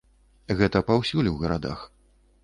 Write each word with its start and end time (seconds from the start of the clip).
Гэта 0.61 0.79
паўсюль 0.87 1.29
у 1.33 1.33
гарадах. 1.43 1.85